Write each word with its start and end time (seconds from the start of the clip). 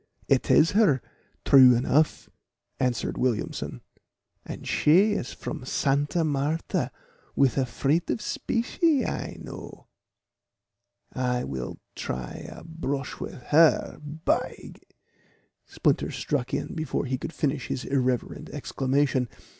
"It 0.27 0.49
is 0.49 0.71
her, 0.71 0.99
true 1.45 1.75
enough," 1.75 2.27
answered 2.79 3.19
Williamson; 3.19 3.81
"and 4.43 4.67
she 4.67 5.13
is 5.13 5.31
from 5.31 5.63
Santa 5.63 6.23
Martha 6.23 6.91
with 7.35 7.55
a 7.55 7.67
freight 7.67 8.09
of 8.09 8.19
specie, 8.19 9.05
I 9.05 9.37
know. 9.39 9.85
I 11.13 11.43
will 11.43 11.77
try 11.93 12.47
a 12.51 12.63
brush 12.63 13.19
with 13.19 13.43
her, 13.53 13.99
by" 14.03 14.73
Splinter 15.67 16.09
struck 16.09 16.51
in 16.51 16.73
before 16.73 17.05
he 17.05 17.19
could 17.19 17.31
finish 17.31 17.67
his 17.67 17.85
irreverent 17.85 18.49
exclamation. 18.49 19.29